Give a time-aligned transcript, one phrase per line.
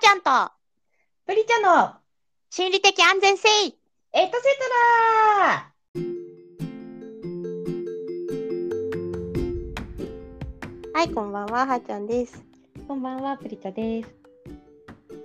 [0.00, 0.52] ちゃんと
[1.26, 1.94] プリちゃんの
[2.50, 3.82] 心理的安全性エトセ
[4.14, 4.30] ト
[5.42, 5.72] ラ
[10.94, 12.44] はい、こんばんは、はーちゃんです。
[12.86, 14.14] こんばんは、プリちゃんです。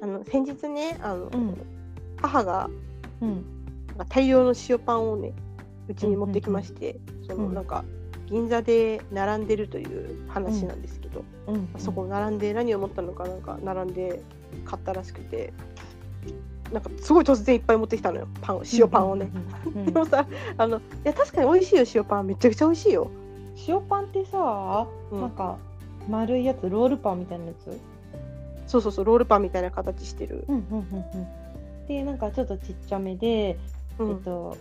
[0.02, 1.56] あの先日ね、あの、うん
[2.18, 2.68] 母が
[3.22, 3.46] うん。
[3.90, 5.34] なんか大量の塩パンをね、
[5.88, 7.86] うちに持ってきまして、そのうんなんか
[8.28, 11.70] 銀座で並んでるという話なんですけど、うん。
[11.78, 14.22] そこ並んで何を思ったのかなんか並んで
[14.66, 15.54] 買ったらしくて、
[16.72, 19.30] なんかすごい突然いっぱい持ってきたのよ、パンを塩パンをね。。
[19.66, 20.26] うん でもさ、
[20.58, 23.12] あのいや確かに美味しいよ塩パンめちゃくちゃ美味しいよ。
[23.68, 25.58] 塩パンってさ、うんなんか
[26.10, 27.80] 丸いやつ、ロールパンみたいなやつ？
[28.68, 30.46] そうそうそうロールパンみたいな形してる。
[30.48, 31.88] うんうんうんうん。
[31.88, 33.58] で、なんかちょっとちっちゃめで、
[34.00, 34.58] うんえっと。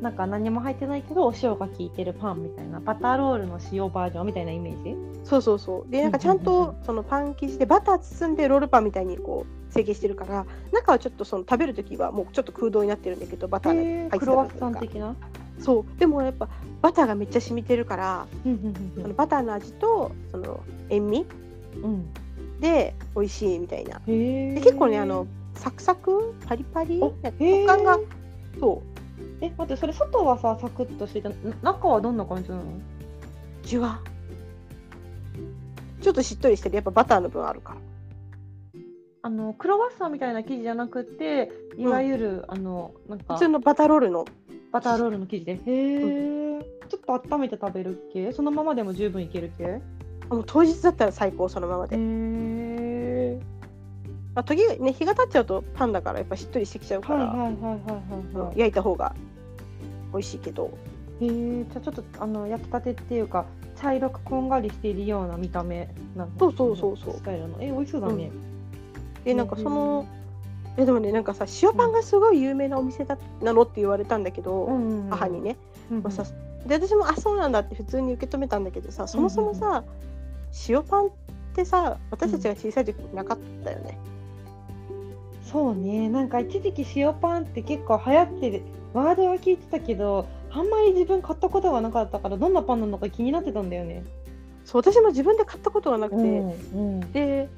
[0.00, 4.96] なんか何も入ってないけどお塩が効いてるパンみたいなバターロールの塩バージョンみたいなイメージ？
[5.24, 5.90] そうそうそう。
[5.90, 15.16] でなんかちゃんとそのパン生地でバター包んでロールパンみたいにこう成形してるから中はちょっとその食べる時はもうちょっと空洞になってるんだけどバターがへ入ってたークロワッサン的な？
[15.58, 15.98] そう。
[15.98, 16.48] でもやっぱ
[16.80, 21.26] バターがめっちゃ染みてるからそのバターの味とその塩味
[21.76, 21.84] うん。
[21.84, 22.08] うん
[22.60, 24.00] で美味しいみたいな。
[24.04, 28.00] で結構ねあのサクサクパリパリ食感が
[28.58, 28.87] そう
[29.40, 31.28] え待ってそれ外はさサクッとしてて
[31.62, 32.62] な中はどんな感じなの？
[33.62, 34.00] じゅわ
[36.00, 36.76] ちょっとしっとりしてる。
[36.76, 37.78] やっぱバターの分あるから。
[39.22, 44.24] あのクロワッサンみたいな生地じゃなくていわゆる、あのなんか普通のバターロールの。
[44.70, 45.52] バターロールの生地で。
[45.52, 49.82] へえ、ちょっと温めて食べる系そのままでも十分いける系へ
[50.30, 51.98] あの当日だったら最高そのままで、え
[54.38, 57.34] まあ、時がね日が経っちゃうとパンだからやっぱしっとりしてきちゃうから、
[58.54, 59.12] 焼いた方が
[60.12, 60.70] 美味しいけど。
[61.20, 67.14] へえじゃあちょっとあの焼きたてっていうか茶色くこんがりしているような見た目なんそうそうそうそう。
[67.14, 67.56] スタイルの？
[67.60, 68.30] え美味しそうだね、
[69.24, 70.06] でなんかその
[70.76, 75.56] えでもねなんかさ塩パンがすごい有名なお店だなのって言われたんだけど、うんうんうん母にね、
[75.90, 76.02] うんうん。
[76.04, 76.22] まあさ
[76.64, 79.82] で私もあそうなんだって普通に受け止めたんだけどさそもそもさ、
[80.68, 81.10] 塩パンっ
[81.54, 83.98] てさ私たちが小さい時なかったよね、
[85.50, 86.08] そうね。
[86.08, 94.04] なんか一時期塩パンって結構流行ってるワードは聞いてたけどあんまり自分買ったことがなかったからどんなパンなのか気になってたんだよね。
[94.64, 97.48] そう私も自分で買ったことがなくて、うんで、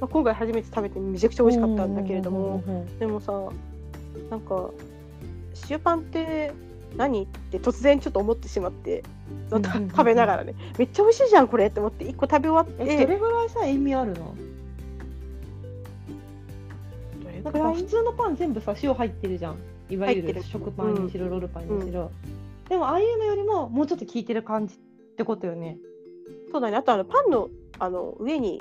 [0.00, 3.32] まあ、今回初めて食べてめちゃくちゃ美味しかったんだけれども、うんうんうんうんでもさ
[4.30, 4.70] なんか
[5.70, 6.52] 塩パンって
[6.96, 9.04] 何って突然ちょっと思ってしまって
[9.50, 9.90] うんうんうんうん。
[9.90, 10.54] 食べながらね。
[10.78, 12.94] めっちゃ美味しいじゃんこれって思って1個食べ終わって。
[12.94, 14.34] えそれぐらいさ塩味あるの？
[17.52, 19.56] なんか普通のパン全部さ塩入ってるじゃん。
[19.90, 20.42] いわゆるる。
[20.42, 22.10] 食パンにしろ、ロールパンにしろ、
[22.68, 24.78] でもああいうのよりももうちょっと効いてる感じっ
[25.16, 25.78] てことよね。
[26.52, 26.76] そうだね。
[26.76, 27.48] あとあのパンの
[27.78, 28.60] あの上に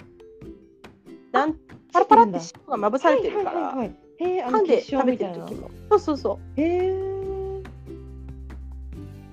[1.32, 1.56] なん
[1.92, 5.70] パラパラって塩がまぶされてるから、パンで食べてる時も。
[5.90, 6.62] そうそうそう。
[6.62, 7.18] へえ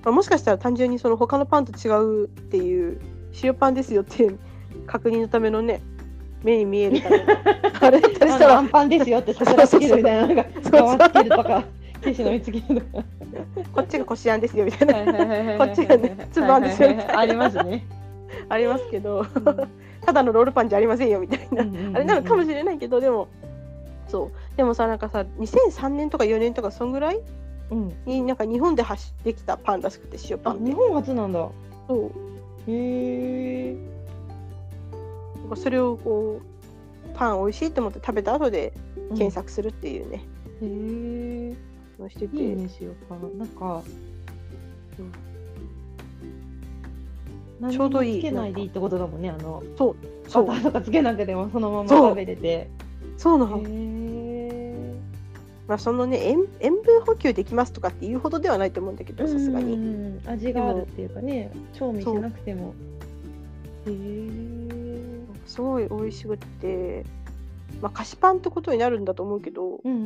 [0.03, 2.99] まあもしかしたら単純にその他のパンと違うっていう
[3.43, 4.39] 塩パンですよっていう
[4.85, 5.81] 確認のためのね
[6.45, 7.25] 目に見えるための
[7.81, 11.63] あれしたらアンパンですよって桜つけるみたいなのがそう側つけるとか
[12.03, 13.03] のみつけるとか
[13.73, 17.85] こっちがこしあんですよみたいなこっちがねつぶあんですよみたいなありますね。
[18.49, 19.25] ありますけど
[20.05, 21.63] ただのロールパンじゃありませんよみたいな、
[21.95, 23.27] あれなのかもしれないけどでも
[24.07, 27.19] そうでもさなんかさ2003年とか4年とかそんぐらい
[27.71, 27.93] うん。
[28.05, 31.49] になんか日本で発できたパンらしくて塩パン日本初なんだ。
[31.87, 32.11] そう
[32.67, 33.94] へえ。
[35.55, 38.73] それをこうパン美味しいと思って食べた後で
[39.09, 40.23] 検索するっていうね、
[40.61, 40.67] うん。
[40.67, 42.01] へえ。
[42.01, 43.37] のしてていいね塩パン。
[43.37, 43.83] なんか。
[44.99, 45.11] うん
[47.59, 49.29] 何ちょうどいいもつけないでいいってことだもんね。
[49.29, 49.95] あのそう
[50.25, 52.69] バそうターとかつけなくてもそのまま食べれて。
[53.17, 53.61] そうなの。
[55.67, 62.75] まあそのね塩塩分補給できますとかっていうほどではないと思うんだけどさすがに、に味があるっていうかね、調味しなくても。
[63.87, 64.64] へえ。
[65.55, 67.05] すごい美味しくって、
[67.81, 70.01] まあ、菓子パンってことになるんだと思うけどうんうんう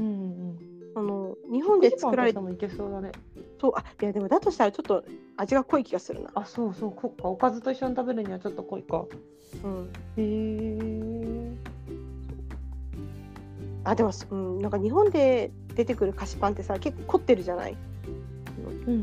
[0.54, 0.60] ん
[0.96, 3.12] あの日本で作られてもいけそうだね。
[3.62, 5.04] そうあいやでもだとしたらちょっと
[5.38, 7.28] 味が濃い気がするな、あ、そうそう、こっか。
[7.30, 9.06] おかずと一緒に食べるにはちょっと濃いか。
[9.64, 11.54] うん、へえ。
[13.84, 17.78] あでも、うん、なんか日本で出てくる菓子パンってさ結構凝ってるじゃない？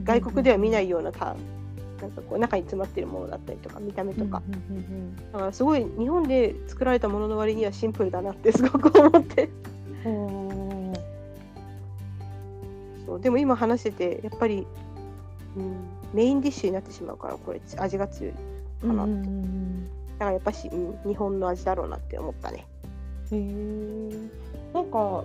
[0.05, 1.37] 外国では見ないようなた
[2.01, 9.51] なんかこう中に詰まってるものだったりとか見た目とか、うんうんだからすごい日本で作られたものの割にはシンプルだなってすごく思って。
[13.07, 14.67] そうでも今話しててやっぱり、
[15.57, 15.77] うん、
[16.13, 18.33] メインディッシュになってしまうからこれ味が強い
[18.81, 22.67] かなって、うんうんうんだからやっぱし、うん、日本の味だろうなって思ったね。
[23.31, 24.29] へえ。
[24.73, 25.25] なんか、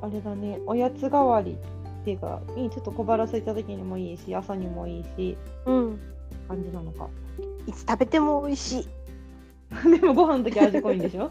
[0.00, 1.58] あれだね、おやつ代わり
[2.02, 6.00] っていうか、ちょっと小腹空いた時にもいいし、朝にもいいし、うん。
[6.48, 7.08] 感じなのか。
[7.66, 8.88] いつ食べても美味しい。
[10.00, 11.30] でもご飯の時味濃いんでしょ？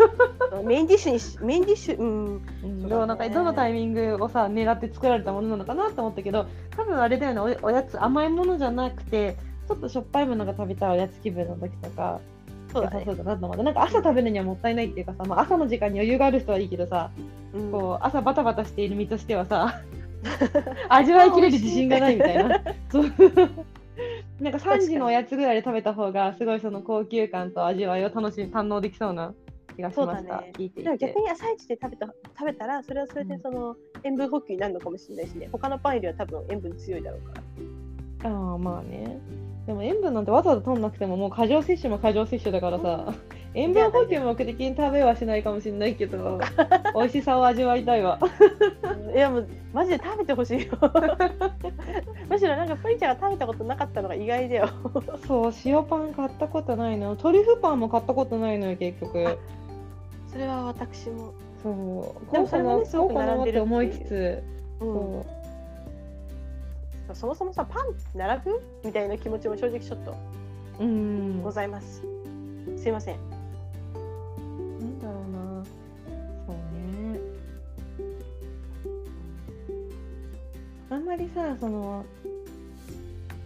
[0.66, 2.42] メインディッシュにしメインディッシュうん。
[2.62, 6.44] うねなんかどのタイミングをさ狙って作られたものなのかなと思ったけど
[6.76, 9.36] 多分あれだよねおおやつ甘いものじゃなくて
[9.66, 12.20] ちょっとしょっぱいものが食べたいおやつ気分の時とか
[12.70, 13.62] そうだそうだなと思って。
[13.62, 17.10] なんか朝食べるにはもったいないっていうかさ、まあ、朝の時間に余裕がある人はいいけどさ
[17.54, 17.72] うん。
[17.72, 19.80] こう朝バタバタしている身としてはさ
[20.88, 22.60] 味わいきれる自信がないみたいな。
[22.90, 23.04] そう。
[24.40, 29.34] なんか3時のおやつぐらいで食べた方がすごいその高級感と味わいを楽しみ堪能できそうな
[29.76, 30.52] 気がしました、ね。
[30.56, 30.96] 聞いていて。
[30.98, 33.28] 逆に朝一で食べた食べたらそれはそれうん。
[33.28, 35.48] でその塩分補給になるのかもしれないしね。
[35.52, 37.40] 他のパンよりは多分塩分強いだろうか
[38.22, 38.30] ら。
[38.30, 39.18] ああまあね。
[39.66, 43.14] でも塩分なんてわざわざ取んなくてももう過剰摂取も過剰摂取だからさ
[43.54, 46.38] 塩分補給目的に食べはしないかもしれないけど
[46.94, 48.18] 美味しさを味わいたいわ。
[49.12, 50.72] いやもうマジで食べてほしいよ。
[52.30, 54.68] むしろなんかプリちゃんが食べたことなかったのが意外だよ。
[55.26, 59.38] そう塩パン買ったことないのトリュフパンも買ったことないのよ結局。
[60.28, 61.70] それは私も、そ
[62.30, 62.32] う。
[62.32, 64.42] でもそれもね並んでるって思いつつ
[64.80, 65.22] うん。
[67.08, 68.62] そそもそもさパン並ぶ？
[68.84, 70.14] みたいな気持ちも正直ちょっと
[70.78, 71.42] ううん。
[71.42, 72.02] ございます、
[72.76, 73.39] すいません
[80.90, 82.04] あんまりさその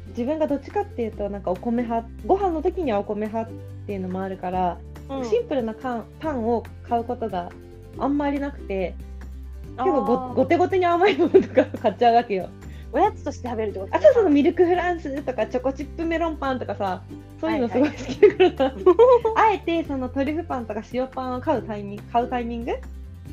[0.09, 3.53] 自分がどっちかっていうとなんかお米派ご飯の時にはお米派っ
[3.87, 4.79] ていうのもあるから、
[5.11, 5.25] うん。
[5.25, 7.51] シンプルなパンパンを買うことが
[7.99, 8.95] あんまりなくて
[9.77, 12.49] 結構ごごてごてに甘いものとか買っちゃうわけよ。
[12.93, 13.97] おやつとして食べるってこと？
[13.97, 17.03] あそうそうミルクフランスとかチョコチップメロンパンとかさ
[17.41, 18.71] そういうのすごい好きだから。
[18.71, 18.75] さ、
[19.37, 22.73] あえてそのトリュフパンとか塩パンを買うタイミング買うタイミング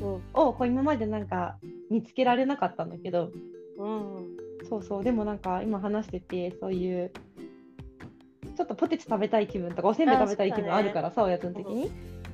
[0.00, 0.06] うん。
[0.06, 0.20] を
[0.52, 1.56] こう今までなんか
[1.90, 3.30] 見つけられなかったんだけど
[3.78, 4.66] うん。
[4.68, 5.04] そうそう。
[5.04, 7.12] でもなんか今話しててそういう
[8.56, 11.90] ちょっとポテチ食べたい気分とかおせんべい食べたい気分あるからさ、おやつの時に、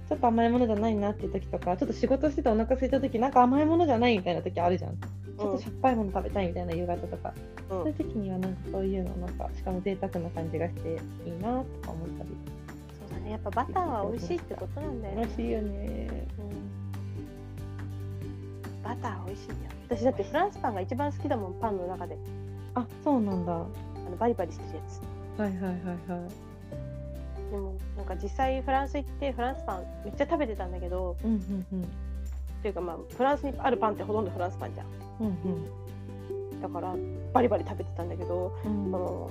[0.09, 4.97] ちょっと甘いものじゃないなっていう時とかちょっと仕事しててお腹空いた時なんか甘いものじゃないみたいな時あるじゃん。
[5.39, 7.33] ちょっとしょっぱいもの食べたいみたいな夕方とか、
[7.71, 12.31] うんそういう時にはなんかそういうのなんかしかも贅沢な感じがしていいなとか思ったり
[12.99, 16.78] そうだねやっぱバターは美味しいってことなんだよね楽しいよねうん
[18.89, 19.55] バター美味しいよ。
[19.87, 22.17] 私だってフランスパンが一番好きだもんパンの中で。
[22.75, 23.53] あそうなんだ。
[23.53, 23.67] は
[24.07, 24.97] あのバリバリしてるやつ。
[25.39, 27.51] いはいはいはい。
[27.51, 31.83] でもなんか実際フランス行ってフランスパンめっちゃ食べてたんだけどうんうんうん。
[31.83, 31.87] っ
[32.63, 34.87] ていうかまあフランスにあるパンってほとんどフランスパンじゃん。
[35.21, 36.95] うんだから
[37.33, 38.85] バリバリ食べてたんだけど、うん。
[38.85, 39.31] うんその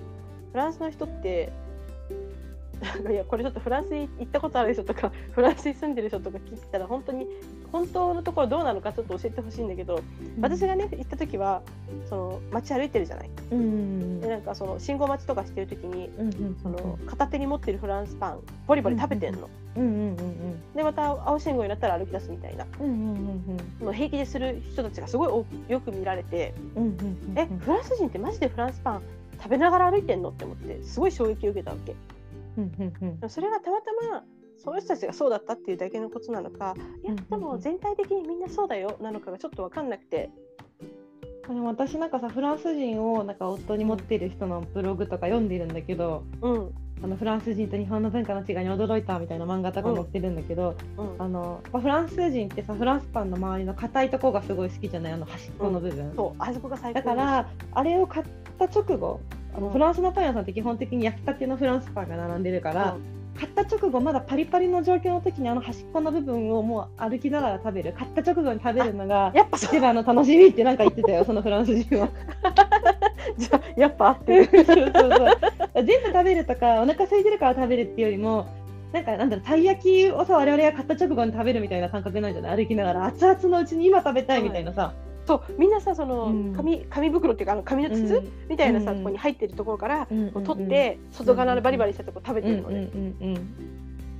[0.51, 1.51] フランスの人って
[3.09, 7.27] いやこれちょっとフランスに行ったことある人とか フランスに住んでる人とか聞いてたら本当に
[7.71, 9.99] 本当のところどうなのかちょっと教えてほしいんだけど、
[10.39, 11.61] 私がね行った時は
[12.07, 13.29] その街歩いてるじゃない。
[13.51, 20.17] うんうんでなんかその信号待ちとかしてる時にうんうんその片手に持ってるフランスパンバリバリ食べてんの、うんうんうん
[20.75, 22.65] でまた青信号になったら歩き出すみたいな。
[22.79, 23.41] うん
[23.81, 27.37] う平気でする人たちがすごいよく見られて、うんうんうん。
[27.37, 29.01] えフランス人ってマジでフランスパン
[29.41, 31.95] 食べながら歩いてんのって思ってすごい衝撃を受けたわけ
[32.57, 32.71] うん
[33.23, 34.23] うんそれがたまたま
[34.57, 37.29] その人たちがそうだったっていうだけのことなのかいやうんうんうん。
[37.29, 40.31] でも全体的にみんなそうだよなのかがちょっと分かんなくて。
[41.47, 46.75] でも私なんかさフランス人をなんか夫に持ってる人のブログとか読んでるんだけど、うん。
[47.01, 51.15] あのフランス人と日本の文化の違いに驚いたみたいな漫画とか載ってるんだけど、うん。
[51.19, 55.13] あのフランス人ってさフランスパンの周りの硬いとこがすごい好きじゃない？
[55.13, 58.25] あの端っこの部分、そうあそこが最高だからあれを買っ
[58.57, 59.21] た直後
[59.55, 62.95] あのうんフランスのパン屋さんって基本的に焼きたてのフランスパンが並んでるから、
[63.39, 67.93] 買った直後まだパリパリの状況の時にあの端っこの部分をもう歩きながら食べる。
[67.93, 71.23] 買った直後に食べるのがやっぱ一番の楽しみってなんか言ってたよ。
[71.25, 72.09] そのフランス人は。
[73.37, 74.37] じゃあやっぱ合って。
[74.37, 75.07] るそうそうそ
[75.81, 75.85] う。
[75.85, 78.47] 全部食べるとかお腹空いてるから食べるっていうよりも
[78.93, 82.57] なんかなんだろうたい焼きをさ我々が買った直後に食べるみたいな感覚なんじゃない？
[82.57, 83.05] 歩きながら。
[83.05, 84.93] 熱々のうちに今食べたいみたいなさ、
[85.27, 86.53] そうみんなさそのうん。
[86.55, 88.31] 紙紙袋っていうかあの紙の筒、うん。
[88.49, 88.97] みたいなさ、うん。
[88.99, 92.89] とこに入ってるところから、う取って外側のバリバリしたとこ食べてるのね、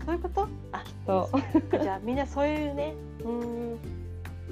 [0.05, 0.47] そういうこと？
[0.73, 1.29] あそ
[1.77, 3.29] うじゃあみんなそういうねうー
[3.75, 3.77] ん。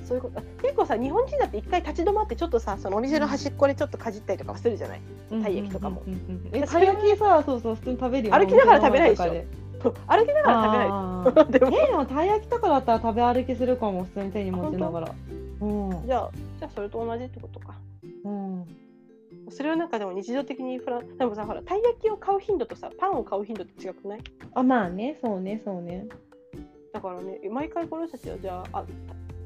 [0.05, 0.39] そういうこと？
[0.39, 5.01] あ結構さ日本人だって一回立ち止まってちょっとさそのお店の端っこでちょっとかじったりとかするじゃない？
[5.43, 6.03] たい焼きとかも。
[6.69, 8.33] たい焼きさそうそう普通に食べるよ。
[8.35, 9.25] 歩きながら食べないでしょ。
[10.07, 12.05] 歩きながら食べない中でもえ でも。
[12.05, 15.11] たい焼きとかだったら食べ歩きするかも普通に手に持ちながら
[15.61, 16.05] うん。
[16.05, 17.75] じゃあじゃあそれと同じってことか。
[18.23, 18.65] うん。
[19.49, 24.19] それはなんかでも日常的にフランでもさほらたい焼きを買う頻度とさパンを買う頻度って違くない？
[24.53, 26.07] あまあねそうねそうね。
[26.93, 28.85] だからね毎回この人たちはじゃああ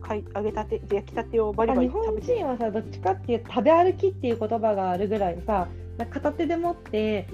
[0.08, 5.68] かい揚げたて焼きたてをバリバ日本リ食べて人はさどっちかっていうと食べ歩きっていう言葉があるぐらいさ
[6.10, 7.28] 片手で持って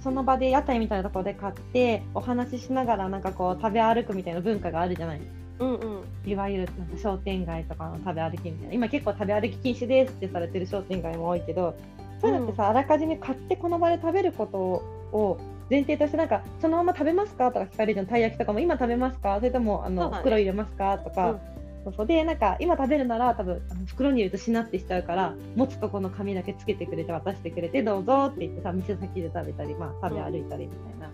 [0.00, 5.20] その場で屋台みたいなところで買ってお話ししながらなんかこう食べ歩くみたいな文化があるじゃない？
[5.60, 6.04] うんうん。
[6.30, 8.74] いわゆるなんか商店街とかの食べ歩きみたいな。
[8.74, 11.76] 今結構食べ歩き禁止ですってされてる商店街も多いけど
[12.20, 15.38] そういうのってさ、あらかじめ買ってこの場で食べることを
[15.70, 18.06] 前提としてなんかそのまま食べますかとか聞かれるじゃん。
[18.06, 19.36] たい焼きとかも今食べますか？
[19.38, 20.18] それともあの、ね。
[20.18, 20.98] 袋入れますか？
[20.98, 21.40] とか、うん
[21.84, 22.06] そうそう。
[22.06, 31.00] でなんか今食べるなら多分袋に入れるとしなってしちゃうから持つとこの紙だけつけてくれて渡してくれてどうぞって言ってさ店先で食べたり、まあ、食べ歩いたりみたいな。
[31.00, 31.12] だか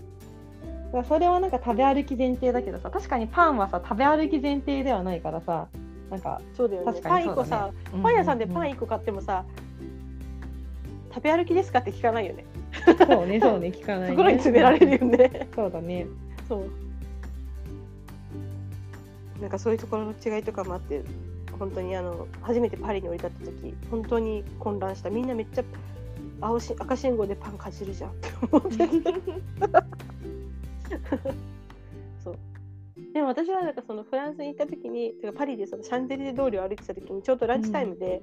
[0.99, 5.69] らそれはなんか食べ歩き前提だけどさ確かにパンはさ食べ歩き前提ではないからさ
[6.11, 6.93] なんかそうだよね。
[6.93, 7.45] 確パン1かにそうだね。
[7.45, 9.45] 個さ、うんパン屋さんでパンうん1個買ってもさ、
[11.15, 12.45] 食べ歩きですかって聞かないよね。
[12.99, 15.49] そうねそうね 聞かない、ね、袋に詰められるよね。
[15.55, 16.07] そうだね。
[16.49, 16.65] そう。
[19.41, 21.03] なんかそういうところの違いとかもあって
[21.59, 25.11] 本当にあの初めてパリに降り立った時本当に混乱した。
[25.11, 25.65] みんなめっちゃ
[26.41, 28.89] 青し赤信号でパンかじるじゃんって思って
[32.23, 32.37] そう。
[33.13, 38.23] でも私はなんかそのフランスに行った時にてかパリでそのシャンゼリゼ通りを歩いてた時にちょうどランチタイムで、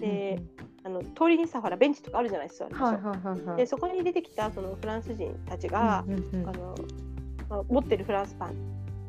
[0.00, 0.42] で
[0.82, 3.56] あの通りにさほらベンチとかあるじゃないですか、はいはいはいはい。
[3.58, 6.48] でそこに出てきたそのフランス人たちが、うんうんうん。
[6.48, 6.74] あの
[7.48, 8.54] まあ持ってるフランスパン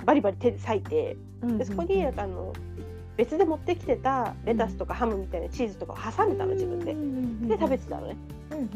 [0.05, 1.17] バリバリ手で裂いて
[1.57, 2.53] でそこにあの
[3.17, 6.93] 別で持ってきてたレタスとかハムみたいなチーズとかを挟んでたの自分で。
[7.47, 8.17] で食べてたのね。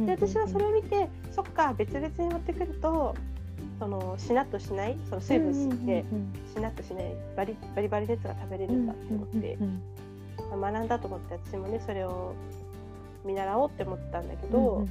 [0.06, 3.16] で私はそれを見てそっか別々に持ってくると
[3.80, 6.06] そのしなっとしないその水分吸って
[6.54, 9.58] しなっとしないバリバリバリのやつが食べれるんだって思って、
[10.60, 12.36] まあ学んだと思って私もねそれを
[13.26, 14.88] 見習おうって思ったんだけど、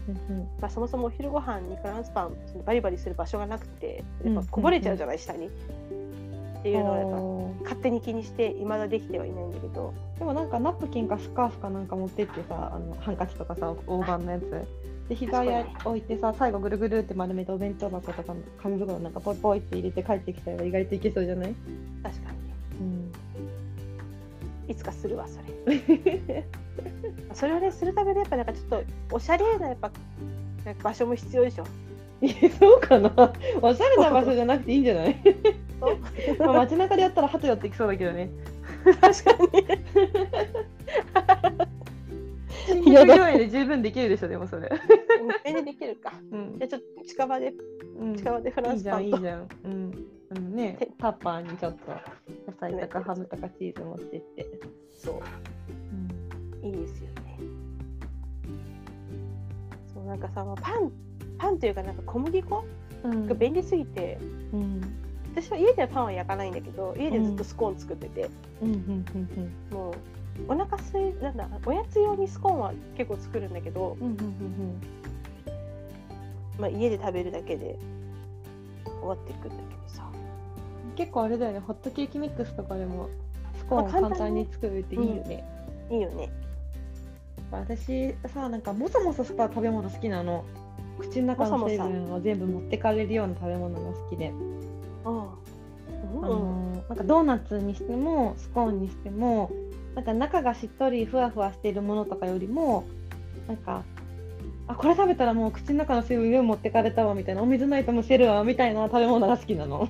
[0.60, 5.46] まあ、そもそもお昼ご飯にフランスパンそのバリバリする場所がなくてやっぱこぼれちゃうじゃない下に。
[5.46, 9.94] っていうのをやっぱ勝手に気にして未だできてはいないんだけど。
[10.18, 14.66] でもなんかナプキンかスカーフかなんか持ってってさあのハンカチとかさ大判のやつ
[15.08, 21.54] で膝や置いてさ最後ぐるぐるって丸めてお弁当箱とかの紙袋なんかポイポイって入れて帰ってきたら意外といけそうじゃない、
[22.02, 22.54] 確かにね。
[24.66, 26.44] うん、いつかするわそれ。
[27.32, 29.90] それをねするためにやっぱなんかちょっとおしゃれなやっぱ
[30.82, 31.64] 場所も必要でしょ。
[32.20, 33.32] いやそうかな。
[33.62, 35.16] おしゃれな場所じゃなくていいんじゃない？
[36.38, 38.28] まあ街中でやったら鳩寄ってきそうだけどね。
[39.00, 39.48] 確かに
[42.68, 44.70] 新宿御苑で十分できるでしょでもそれ、
[45.44, 46.12] 全然できるか。
[46.30, 46.58] うん。
[46.58, 47.52] じゃあちょっと近場で
[47.98, 49.16] うん、近場でフラいいじゃンスパンと。
[49.16, 49.48] んいいじゃん。
[49.64, 50.06] うん。
[50.30, 51.98] あのねてタッパーにちょっと野
[52.60, 54.46] 菜とかハムとかチーズ持ってって、
[54.96, 55.22] そ
[56.62, 56.66] う。
[56.66, 57.38] いいですよね。
[59.94, 60.92] そうなんかさパン
[61.38, 62.64] パンというかなんか小麦粉？
[63.04, 63.26] うん。
[63.26, 64.18] が便利すぎて、
[64.52, 64.80] うん。
[65.34, 68.28] 私は家ではパンは焼かないんだけど家でずっとスコーン作ってて、
[68.60, 69.04] うんうん
[69.70, 69.74] うん。
[69.74, 69.94] もう
[70.46, 74.80] お腹すいなんだおやつ用にスコーンは結構作るんだけど、うんうんうん
[76.58, 77.78] まあ、家で食べるだけで
[78.84, 80.08] 終わっていくんだけどさ。
[80.12, 80.28] うん
[80.98, 81.60] 結構あれだよね。
[81.60, 83.08] ホットケーキミックスとかでも
[83.56, 85.44] スコーンまあ簡単に作るっていいよね、
[85.92, 86.28] いいよね。
[87.52, 90.44] 私さなんかもそもそした食べ物好きなの。
[90.98, 94.32] 口の中の成分を全部持ってかれるような食べ物が好きで、
[95.04, 95.10] ああ。
[95.12, 95.47] うん
[96.22, 99.50] あのなんかドーナツにしてもスコーンにしても
[99.94, 102.84] なんか中がしっとりふわふわしているものとかよりも
[103.46, 103.84] なんか
[104.68, 109.88] あこれ食べたらもう口の中の水分全部持ってかれたわみたいなお水ないとむせるわみたいな食べ物が好きなの。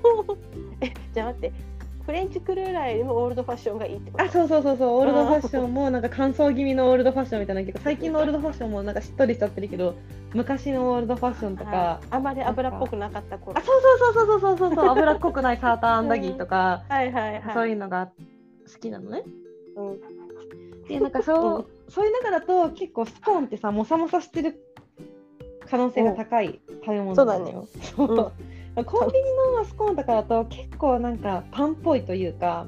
[0.80, 1.52] えじゃあ待って
[2.10, 4.24] フレンチクルーラーよりもオールドファッションがいいってこと？
[4.24, 4.98] あそうそうそうそう。
[4.98, 7.62] オールドファッションもなんか乾燥気味のオールドファッションみたいな。
[7.62, 9.94] 結構最近のオールドファッションもなんかしっとりしちゃってるけど
[10.34, 13.56] 昔のオールドファッションとかああんまり油っぽくなかった頃。
[13.56, 14.58] あそうそうそうそうそう。
[14.58, 17.54] そうそう脂っこくないサーターアンダギーとか、 はいはいはい。
[17.54, 18.08] そういうのが
[18.72, 19.22] 好きなのね。
[19.76, 20.00] うん。
[20.88, 24.60] でなんかそう、そういう中だと結構スコーンってさもさもさしてる
[25.70, 27.68] 可能性が高い食べ物なのよ。
[27.96, 28.32] そう
[28.76, 29.24] コンビニ
[29.56, 32.66] のスコーンとかだと結構なんかパンっぽいというか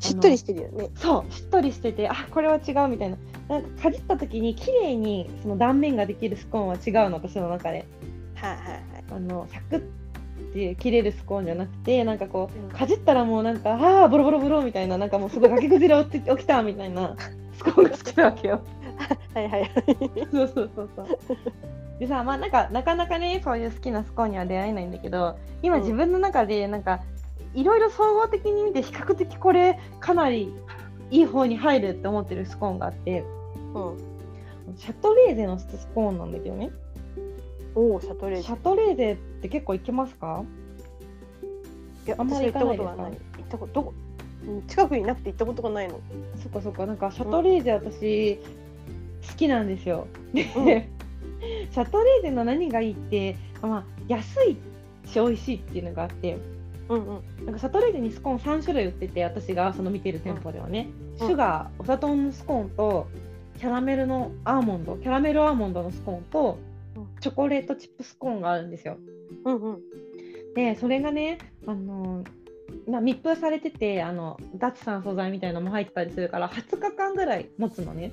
[0.00, 0.90] しっとりしてるよね。
[0.96, 3.16] そうしっとりしててあこれは違うみたいな。
[3.48, 7.86] なんかかじった時に綺麗にその断面ができるスコーンは違うの私の中で。
[8.34, 8.82] はいはいはい。
[9.10, 9.82] あのサクッっ
[10.52, 17.14] て切れるスコーンじゃなくてなんかこうかじったらもうなんかああボロボロボロみたいななんかもうすごい崖崩れ起きたみたいな
[17.56, 18.60] スコーンが好きなわけよ。
[19.34, 19.60] はいはい。
[19.60, 19.70] はい
[20.30, 21.06] そうそうそうそう。
[21.98, 25.82] でさまあなんかなかなかねそういう好きなスコーンには出会えないんだけど今うん。
[25.82, 27.00] 自分の中でなんか
[27.54, 30.52] いろいろ総合的に見て比較的これかなり
[31.10, 33.24] いい方に入るって思ってるスコーンがあって
[33.74, 34.76] うん。
[34.76, 36.70] シャトレーゼのスコーンなんだけどね。
[37.74, 38.42] おおシャトレーゼ。
[38.42, 40.42] シャトレーゼって結構いけますか？
[42.06, 43.12] いやあんまり行ったことがない。
[43.12, 43.94] 行ったこと
[44.68, 46.00] 近くになくて行ったことがないの。
[46.42, 48.38] そっかそっか、なんかシャトレーゼ私、
[49.28, 50.06] 好きなんですよ。
[50.32, 50.66] で、うん。
[51.70, 54.56] シャトレーゼの何がいいって、まあ、安い
[55.04, 56.38] し美味しいっていうのがあって、
[56.88, 57.44] うんうん。
[57.44, 60.88] なんかシャトレーゼにスコーン3種類売ってて、私がその見てる店舗ではね、
[61.20, 61.26] うん。
[61.26, 63.06] シュガー、お砂糖のスコーンと、
[63.58, 66.58] キャラメルのアーモンド、キャラメルアーモンドのスコーンと
[66.96, 68.96] うん、チョコレートチップスコーンがあるんですよ。
[69.44, 69.80] うんうん。
[70.54, 72.24] で、それがね、あの
[72.88, 78.12] まあ、密封されててあの脱酸素剤みたいなのも入ってたりするから20日間ぐらい持つのね。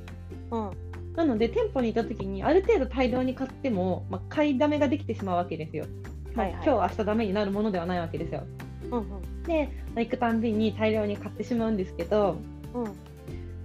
[0.52, 0.72] うん
[1.16, 5.86] なので店舗にいた時にある程度大量に買っても、まあ、買いだめができてしまうわけですよ、
[6.34, 6.66] まあはいはい。
[6.66, 8.44] 今日明日ダメになるものではないわけですよ。
[8.92, 9.44] うんうん。
[9.44, 12.38] で、まあ行くたんびに大量に買ってしまうんですけど
[12.74, 12.86] うん。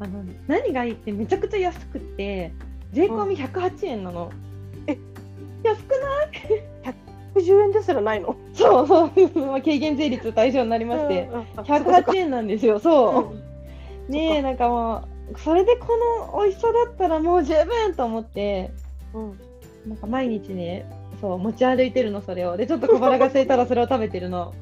[0.00, 2.52] あの何がいいってめちゃくちゃ安くって
[2.92, 4.30] 税込み108円なの、
[4.86, 4.96] え。
[5.64, 6.62] 安くない
[7.34, 8.36] ？110円ですらないの？
[8.52, 9.10] そうそう。
[9.40, 12.78] まあ軽減税率対象になりまして、うんうん108円なんですよ。
[12.78, 14.12] そう、うん。
[14.12, 15.96] ねえなんかもうそれでこ
[16.32, 18.70] の美味しさだったらもう十分と思って
[19.14, 19.38] うん。
[19.86, 22.56] なんか毎日ねそう持ち歩いてるのそれを。
[22.56, 24.54] でちょっと小腹が空いたらそれを食べてるの。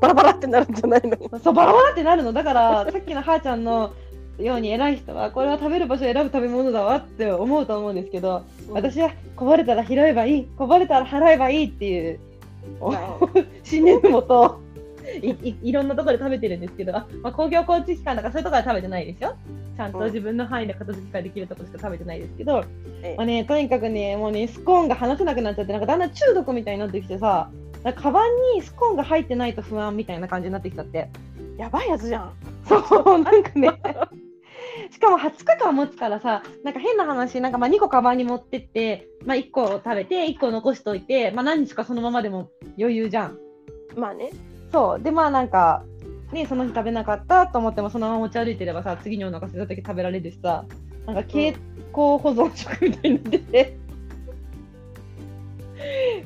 [0.00, 1.38] バラバラってなるんじゃないの？
[1.38, 3.94] そうバラバラってなるのだからさっきのはーちゃんの
[4.38, 12.20] ように偉い人はこれは食べる場所を選ぶ食べ物だわって思うと思うんですけど私はこぼれたら拾えばいいこぼれたら払えばいいっていう
[13.64, 14.60] 信念のもと
[15.22, 19.36] いいいろんなところで食べてるんですけど、あまあ、公共交通機関とかそういうところは食べてないですよ。
[19.76, 22.64] ちゃんとうん自分の範囲で片付けができるところしか食べてないですけど、
[23.02, 27.50] ええまあね、とにかくね、もうね、スコーンが離せなくなっちゃって、なんかだんだん中毒みたいになってきてさ、
[27.82, 31.08] なんかカバンにスコーンが入ってないと不安みたいな感じになってきちゃって。
[31.56, 32.32] やばいやつじゃん
[32.66, 33.70] そう、なんかね。
[34.90, 43.38] しかも20日間持つからさ、なんか変な話、なんかまあ2個カバンに持ってって、まあ1個食べて、1個残しといて、まあ何日かそのままでも余裕じゃん。
[43.96, 44.30] まあね
[44.72, 45.02] そう。
[45.02, 45.84] で、まあなんか、
[46.32, 50.64] ね、その日食べなかったと思っても、そのまま持ち歩いてればさ、次にお腹空いた時食べられるしさ、
[51.06, 51.54] なんか経
[51.92, 53.76] 口保存食みたいになってて。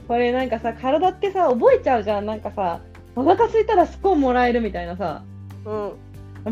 [0.09, 2.27] これなんかさ、体ってさ、覚えちゃうじゃん。
[2.27, 2.81] なんかさ、
[3.17, 5.23] お腹空いたらスコーンもらえるみたいなさ。
[5.65, 5.93] うん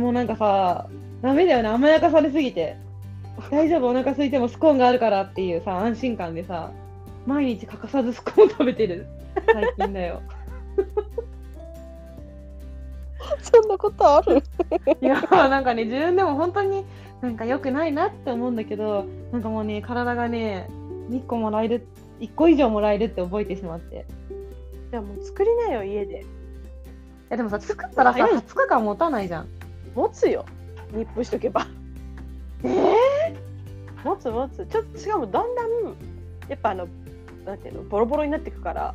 [0.00, 0.88] もうなんかさ、
[1.20, 2.76] ダメだよね、甘やかされすぎて。
[3.50, 6.70] 大丈夫、お腹空いてもスコーンがあるからっていうさ、安心感でさ、
[7.26, 9.06] 毎日欠かさずスコーン食べてる。
[9.52, 10.22] 最近だよ。
[13.40, 14.42] そんなことある？
[15.00, 16.84] いやーなんかね自分でも本当に
[17.20, 20.68] なんか良くないなって思うんだけどなんかもうね体がね
[21.10, 21.86] 1個もらえる
[22.20, 24.06] 1個以上もらえるって覚えてしまって。
[24.90, 26.20] じゃあもう作りなよ家で。
[26.20, 26.24] い
[27.30, 28.38] やでもさ作ったらさ早い。
[28.38, 29.48] 20日間持たないじゃん。
[29.94, 30.44] 持つよ。
[30.92, 31.66] 密封しとけば。
[32.64, 32.94] え
[34.04, 34.66] 持つ持つ。
[34.66, 35.68] ちょっとしかもだんだん
[36.48, 36.86] やっぱあの
[37.46, 38.94] なんていうのボロボロになっていくから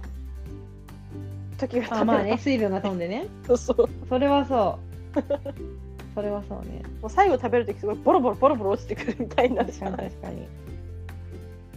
[1.57, 3.27] 時が経あてばまあね水分が飛んでね。
[3.45, 3.89] そうそう。
[4.09, 4.79] それはそ
[5.15, 5.21] う。
[6.15, 6.81] それはそうね。
[7.01, 10.05] もう最後食べる時すごいボロボロボロボロ落ちてくるみたいになる確かじゃない。
[10.05, 10.37] に確かに。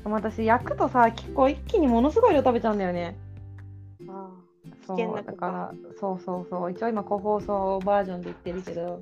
[0.03, 3.17] でも私焼くとさ結構一気にものすごい量食べちゃうんだよね。
[4.09, 4.31] あ
[4.87, 6.71] そう危険なだからそうそうそう。
[6.73, 9.01] 一応今個包装バージョンで言ってるけど。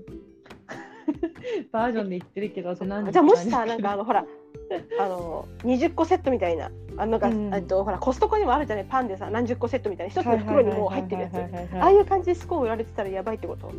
[1.72, 4.26] バージョンで言ってるけどって何あじゃあもしさなんかあのほら
[5.00, 6.70] あの20個セットみたいな。
[6.96, 7.54] あのなんか、うん。
[7.54, 8.84] えっとほらコストコにもあるじゃない？
[8.84, 10.12] パンでさ何十個セットみたいな。
[10.12, 11.34] 一つの袋にもう入ってるやつ。
[11.80, 13.72] ああいう感じでスコーン売られてたらやばいってこと。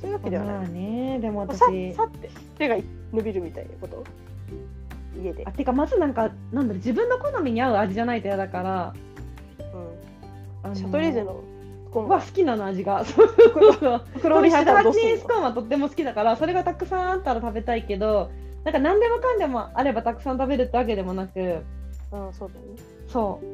[0.00, 0.54] そういうわけではない。
[0.56, 1.94] まあねでもさ私。
[1.94, 2.76] さって手が
[3.12, 4.04] 伸びるみたいなこと。
[5.22, 5.44] 家で。
[5.46, 8.94] あ、てかまずなんかなんだろう自分の好みに合う味じゃないと嫌だから。
[10.64, 11.55] うん、シャトレーゼのス
[11.96, 13.04] コーンがは好きなの味が。
[13.06, 18.30] そうそうそう袋売りしてたらどうす108円るスコーンはとっても好きだからそれがたくさんあったら食べたいけど
[18.64, 21.38] なんか何でもかんでもあればたくさん食べるってわけでもなく。
[22.12, 22.82] のうんそうだよね。
[23.08, 23.46] そう。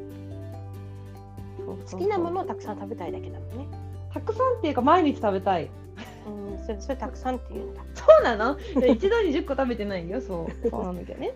[1.89, 3.65] 好きなものをたくさん食べたいだけだもんね。
[4.13, 5.69] たくさんっていうか毎日食べたい。
[6.27, 7.81] うんそれそれたくさんっていうんだ。
[7.93, 8.57] そうなの？
[8.87, 10.51] 一度に10個食べてないよそう。
[10.69, 11.33] そうなんだけどね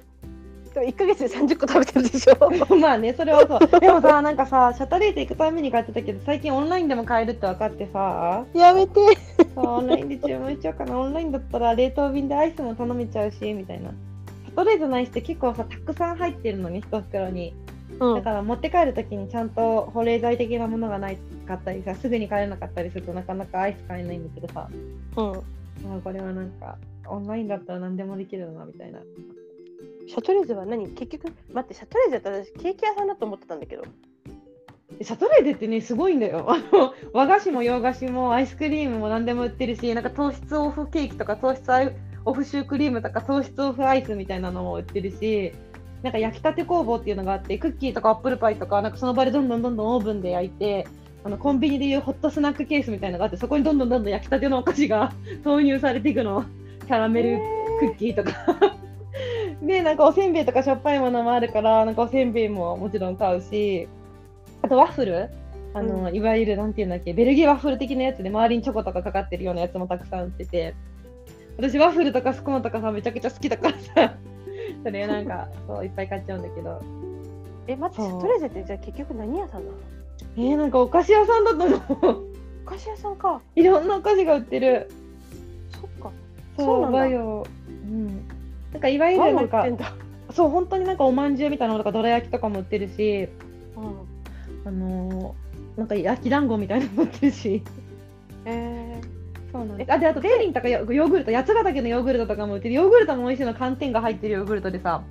[0.69, 2.75] 1ヶ月で30個食べてるでしょ？
[2.77, 3.79] まあね、それはそう。
[3.79, 8.93] でもさ、なんかさ、シャトレーゼ行くために買ってたけど、最近オンラインでも買えるって分かってさ、やめて
[9.55, 10.99] そうオンラインで注文しちゃおうかな。
[10.99, 13.89] オンラインだったら冷凍便でアイスも頼めちゃうし、みたいな。
[13.89, 17.53] シャトレーゼのアイスって結構さ、たくさん入ってるのに、一袋に。
[17.99, 24.67] うんだから持って帰るときにちゃんと保冷剤的なものがないかったりさ、すぐに帰れなかったりするとなかなかアイス買えないんだけどさ、
[25.15, 25.25] うん
[25.89, 26.75] まあ、これはなんか、
[27.07, 28.99] オンラインだったら何でもできるな、みたいな。
[30.07, 30.87] シャトレーゼは何？
[30.89, 33.83] 結局待ってシャトレーゼって私ケーキ屋さんだと思ってたんだけど。
[35.01, 36.45] シャトレーゼってね、すごいんだよ。
[36.49, 41.69] あの和菓子も洋菓子もアイスクリームも何でも売ってるし、なんか糖質オフケーキとか糖質
[42.23, 45.51] オフシュークリームとか糖質オフアイスみたいなのも売ってるし、
[46.03, 50.87] なんか焼きたて工房っていうのがあって、クッキーとかアップルパイとか、なんかその場でどんどんどんどんオーブンで焼いて、
[51.25, 55.11] あのコンビニでいうホットスナックケースみたいなのがあってそこにどんどんどんどん焼きたてのお菓子が
[55.43, 56.45] 投入されていくの。
[56.85, 57.39] キャラメル
[57.79, 58.86] クッキーとか。
[59.61, 63.87] でなんかおせんべいとかしょっぱいものもあるからなんかおせんべいももちろん買うし
[64.61, 65.29] あとワッフル？
[65.73, 66.15] あの、うん。
[66.15, 70.75] いわゆるなんていうんだっけベルギーワッフル的なやつで周りにチョコとかかかってるようなやつもたくさん売ってて
[71.57, 74.15] 私ワッフルとかスコーンとかさめちゃくちゃ好きだからさ
[74.83, 76.81] それなんか そういっぱい買っちゃうんだけど。
[77.69, 79.77] え待ってトレーゼってじゃあ結局何屋さんなの？
[80.37, 82.23] えー、なんかお菓子屋さんだと思う。
[82.65, 83.41] お菓子屋さんか。
[83.55, 84.89] いろんなお菓子が売ってる。
[85.71, 86.11] そっか。
[86.57, 86.97] そうなんだ。
[86.99, 88.36] 和洋うん
[88.73, 89.65] なんかいわゆ和るなんか
[90.31, 93.29] そう本当になんかおまんじゅうみたいなのとかどら焼きとかも売ってるし
[93.75, 97.63] うんあのーなんか焼き団子みたいなのも売ってるし。
[98.45, 98.99] え
[99.51, 102.73] そうなんえあであとプリンとかヨヨーグルト八ヶ岳のヨーグルトとかも売ってる。
[102.73, 105.03] ヨーグルトも美味しいの寒天が入ってるヨーグルトでさ。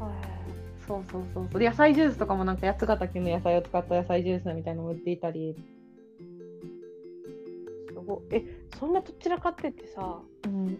[0.00, 1.60] ー、そうそうそうそう。
[1.60, 5.54] で野菜ジュースとかもなんか八ヶ岳の野菜を使った野菜ジュースみたいなのも売っていたり、
[7.88, 8.18] すごい。
[8.30, 8.44] え
[8.78, 10.78] そんなどちらかってってさうん、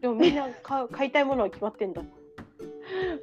[0.00, 2.02] でもみんな買う買いたいものは決まってんだ。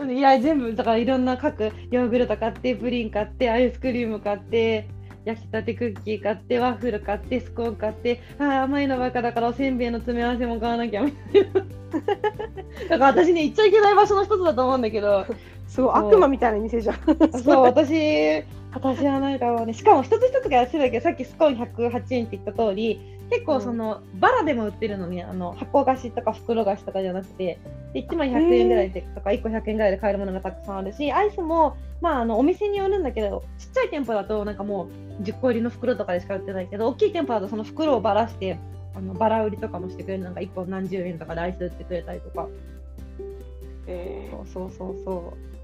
[0.08, 4.88] いや全部だからいろんな各ヨーグルト買ってプリン買ってアイスクリーム買って
[5.26, 11.62] 焼きたてクッキー買ってワッフル買ってスコーン買ってあー甘いのばっかだからおせんべいの詰め合わせも買わなきゃみたいな。
[12.90, 15.26] だから私ね行っちゃいけない場所の一つだと思うんだけど。
[15.68, 16.98] すごい悪魔みたいな店じゃん。
[17.42, 18.44] そう私
[18.76, 19.74] 私はなんかもうね。
[19.74, 27.58] しかも一つ一つが安いだけどさっきスコーン108円って言った通り結構その、バラでも売ってるのにあの箱菓子とか袋菓子とかじゃなくて
[27.94, 38.60] で1枚100円ぐらいでとか1個100円ぐらいで買えるものがたくさんあるしアイスも、まあ、あのお店によるんだけどちっちゃい店舗だとなんかもう10個入りの袋とかでしか売ってないけど大きい店舗だとその袋をばらして
[38.94, 42.48] あのバラ売りとかもしてくれるなんか1個何十円とかでアイス売ってくれたりとか。
[43.88, 45.55] えそうそうそうそう。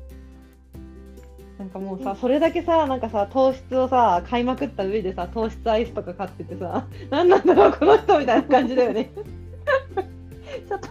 [1.62, 9.12] なんかもうさ、それだけさ、なんかさ、糖質をさ、買いまくった上でさ、糖質アイスとか買っててさ、なんなんだろう、この人みたいな感じだよね。
[10.68, 10.88] ちょっと、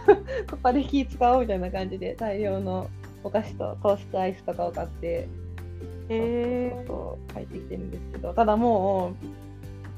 [0.55, 2.87] ここで気使おうみたいな感じで、大量の
[3.21, 9.13] お菓子と糖質アイスとかを買って、ー、えそうそう帰ってきてるんですけど、ただも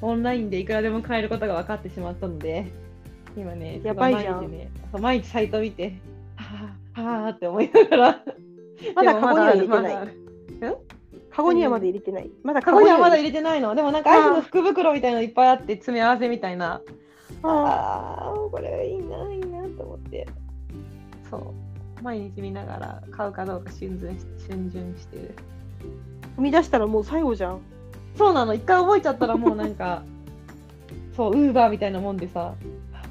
[0.02, 2.66] う、オンラインでいくらでも買えることが分かってしまったので、
[3.38, 5.94] 今ね、やばいじゃんね、毎日サイト見て、
[6.36, 10.23] はあ、はあって思いながら、ー、まだカゴには入れてない
[10.60, 10.78] まだある
[11.32, 12.30] カゴにはまだ入れてない？
[12.44, 13.74] まだカゴにはまだ入れれてないの？
[13.76, 16.82] でもなんかアイスの福袋みたいなのいっぱいあって詰め合わせみたいな。
[17.44, 20.28] あああ、これいいな、いいなと思って。
[21.30, 22.04] そう。
[22.04, 25.36] 毎日見ながら買うかどうか瞬順し瞬順してる。
[26.36, 27.60] ー踏み出したらもう最後じゃん
[28.18, 28.54] そうなの。
[28.54, 30.04] 一回覚えちゃったらもうなんか、
[31.18, 32.54] そう、ウーバーみたいなもんでさ、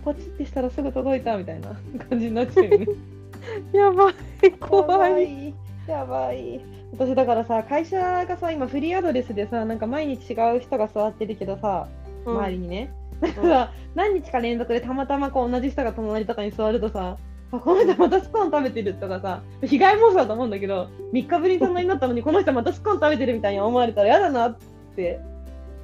[0.04, 1.76] ポチってしたらすぐ届いたみたいな
[2.08, 2.86] 感じになっちゃうよね。
[3.72, 4.14] やばい
[4.60, 5.54] 怖いい。
[5.86, 6.60] やばい。
[6.92, 11.88] 私だからさ、会社がさ、今フリーアドレスでさ、なんか毎日違う人が座ってるけどさ、
[12.24, 12.92] 周りにね。
[13.20, 17.16] だから何日か連続でたまたまこう同じ人が隣とかに座るとさ、
[17.52, 24.56] あこの人またスコーン食べてるとかさ、被害妄想だと思うんだけど、3日ぶりに隣になったのに、この人またスコーン食べてるみたいに思われたら嫌だなっ
[24.96, 25.20] て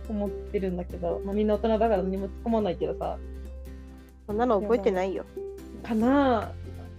[0.08, 3.18] 思ってるんだけど、まあ、みんな大人だから何も突っ込まないけどさ、
[4.26, 5.24] そんなの覚えてないよ。
[5.82, 6.52] かな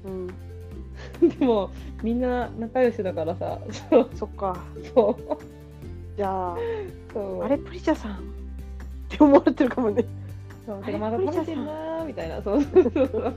[0.06, 0.28] うん。
[0.28, 0.49] ぁ
[1.40, 1.70] でも、
[2.02, 4.58] みんな仲良しだからさ、そう、そっか。
[4.96, 5.38] そう、
[6.18, 6.58] じゃあ
[7.14, 7.44] そう。
[7.44, 8.14] あれプリチャさん。
[8.14, 8.18] っ
[9.10, 10.06] て思われてるかもね。
[10.66, 12.62] そう、まだ食べてるなーみたいな、そう。
[12.62, 13.34] そうそうそう。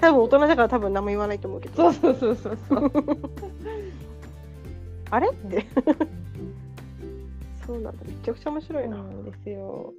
[0.00, 1.92] 多分大人だから多分何も言わないと思うけど。
[1.92, 2.80] そうそうそうそう。
[2.80, 2.92] そう。
[5.10, 5.28] あれ？
[5.28, 5.66] って
[7.66, 8.04] そうなんだ。
[8.06, 9.92] めちゃくちゃ面白いな、そうなんですよ。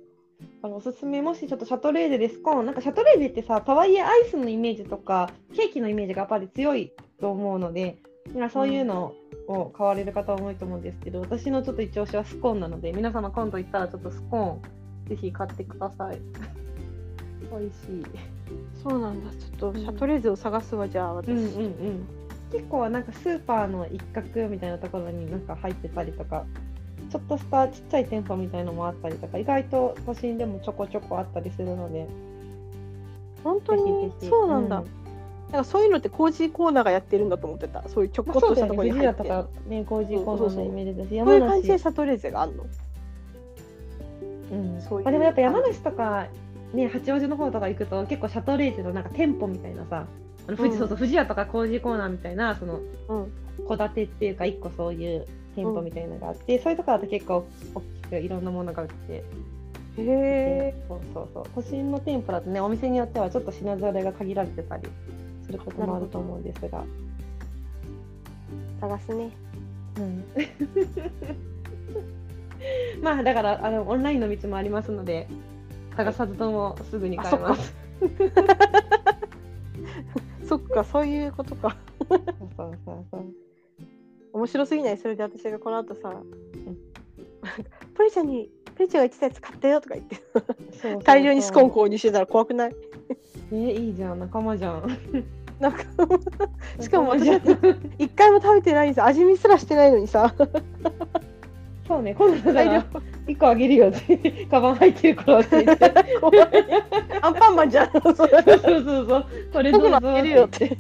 [0.64, 7.98] あのおすすめもしちょっとシャトレーゼでスコーンなんかシャトレーゼってさとはいえアイスのイメージとかケーキのイメージがやっぱり強いと思うので
[8.36, 9.14] まあそういうの
[9.48, 16.22] を買われる方は多いと思うんですけど、私のちょっと一押しはスコーンなので皆様今度行ったらちょっとスコーンぜひ買ってください。
[17.52, 18.06] 美味しい。
[18.82, 22.08] そうなんだちょっとシャトレーゼを探すわじゃあ私、うんうんうん。
[22.52, 26.46] 結構なんかスーパーの一角みたいなところになんか入ってたりとか、
[27.12, 32.08] ちょっとしたちっちゃい店舗みたいのもあったりとか、意外と都心でもちょこちょこあったりするので、
[33.44, 34.86] 本当にそうなんだ、うん。
[35.52, 37.84] なんかそういうのってコージーコーナーがやってるんだと思ってた。
[37.90, 39.24] そういうちょこっとしたところに入って。
[39.24, 41.84] とかね、工事コーナーのイメージだし、そう山いう感じで梨。
[41.84, 42.66] シャトレーゼがあるの。
[44.52, 44.82] うん。
[44.82, 46.28] そういうまあでもやっぱ山梨とか、
[46.74, 50.06] ね、八王子の方とか行くと、結構シャトレーゼのなんか店舗みたいなさ、
[50.48, 50.80] あの富士うん。
[50.80, 53.32] そうそう富士屋とか工事コーナーみたいな、そのうん。
[53.68, 59.14] 戸建てっていうか、一個そういう店舗みたいなのがあって、そういうとこだと結構大きくいろんなものが売って。
[59.14, 59.24] へ
[59.98, 61.44] えそうそうそう。
[61.56, 64.88] 都心の店舗だとねお店によってはちょっと品揃えが限られてたり
[65.46, 66.84] することもあると思うんですが、
[68.80, 69.32] 探すね。
[69.98, 70.24] うん、
[73.04, 75.28] まあだからあのオンラインの道もありますので
[75.98, 77.74] 探さずともすぐに買えます。
[80.48, 80.84] そっか。
[80.84, 81.76] そういうことか。
[82.10, 82.22] そう
[82.58, 83.26] そうそうそう。
[84.34, 84.98] 面白すぎない？
[84.98, 86.24] それで私がこの後さ「なん。
[86.24, 86.26] か
[87.96, 90.16] プリちゃんにプリちゃんが言ってたやつ買ったよ」とか言って。
[90.82, 92.76] そう大量にスコーン購入してたら怖くない？
[93.52, 94.20] えいいじゃん。
[94.20, 94.98] 仲間じゃん。
[95.60, 95.72] なん。
[95.74, 95.80] か
[96.80, 97.28] しかも私
[98.00, 100.34] 一回も食べてないんです味見すらしてないのにさ
[101.92, 102.86] そうね今度だから
[103.28, 105.92] 一個あげるよってカバン入ってるからって言って。
[107.22, 107.92] アンパンマンじゃん。
[107.92, 109.26] それそうそうそう。
[109.52, 110.78] これどうぞ僕のあげるよって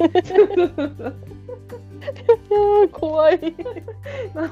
[2.93, 3.55] 怖い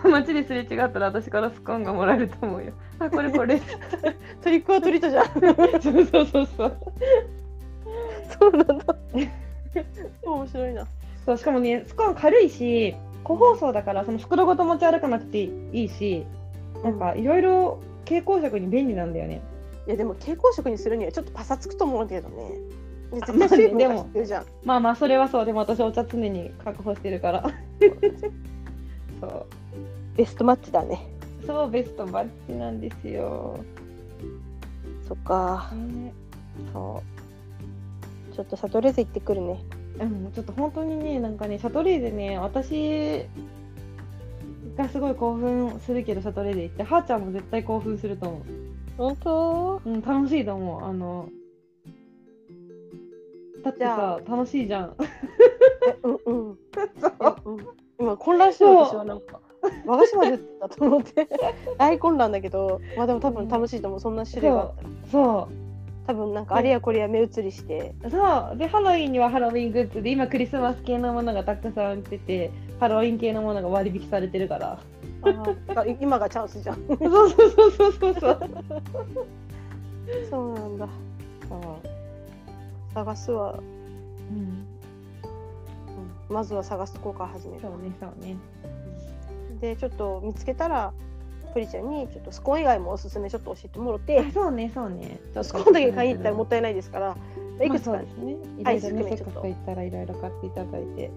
[0.03, 2.73] 街ですれ違ったら私からスコーンがもらえると思うよ。
[2.99, 3.61] あこれこれ。
[4.43, 5.25] トリックはトリートじゃん。
[5.81, 6.45] そうそうそう。
[6.57, 6.77] そう。
[8.37, 8.95] そうなんだ
[10.23, 10.85] 面白いな。
[11.25, 16.25] そうしかもねスコーン軽いし個包装だからその袋ごと持ち歩かなくていいし
[16.83, 19.41] なんかいろいろ蛍光色に便利なんだよね。
[19.87, 22.51] いやでも蛍光色にするにはちょっとパサつくと思うけどね
[23.11, 27.49] で絶まあね対水分がでも必要じゃんまあまあそれはそうでも私お茶常に確保してるから。
[29.19, 29.45] そう
[30.15, 31.07] ベストマッチだね
[31.45, 33.59] そうベストバッチなんですよ。
[35.07, 36.13] そっかね
[36.71, 37.01] そ
[38.35, 39.63] ちょっとシャトレーゼ行ってくるね
[39.99, 40.03] う。
[40.03, 43.25] うんちょっと本当にねなんかねシャトレーゼね私
[44.79, 48.43] がすごい興奮するけどシャトレーゼ行ってはーちゃんも絶対興奮すると思う。
[48.97, 49.81] 本当？
[49.85, 50.83] うん、楽しいと思う。
[50.83, 51.29] あの、
[53.63, 54.95] だってさ、楽しいじゃん。
[55.87, 56.53] えうんうん。
[56.53, 56.57] い
[57.01, 57.57] やうん
[57.99, 59.41] 今混乱してる私はなんか。
[59.85, 61.27] 和菓子までだと思って。
[61.77, 63.99] 大混乱だけどまあでも多分楽しいと思う。
[63.99, 64.89] そんな種類があったら。
[65.11, 65.49] そ
[66.07, 67.93] 多分なんかあれやこれや目移りして。
[68.05, 68.09] う。
[68.09, 68.17] そ
[68.53, 68.57] う。
[68.57, 74.79] で、ハロウィンにはハロウィングッズで、今クリスマス系のものがたくさん売ってて、ハロウィン系のものが割引されてるから。
[75.21, 78.39] あー今がチャンスじゃんそうそうそうそうそうそう。
[80.29, 80.87] そうなんだ
[82.93, 84.65] 探すは、うん、うん
[86.29, 88.37] まずは探すとこから始めるそうね、そうね。
[89.59, 90.93] でちょっと見つけたら
[91.53, 95.19] プリちゃんにちょっとスコーン以外もおすすめちょっと教えてもろてあそうね、そうね。
[95.41, 97.17] スコーンだけ買いに行ったらもったいないですから、
[97.65, 98.37] いまあくつかそうですね。
[98.59, 101.11] いはいろいろね、ちょっと行ったらいろいろ買っていただいて。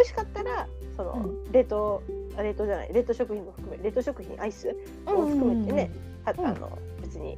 [0.00, 2.02] で美味しかったらその、う冷凍
[2.36, 5.90] あ冷凍じゃない冷凍食品も含め冷凍食品アイスを含めてね、
[6.24, 6.46] はうん。
[6.46, 7.36] あの別に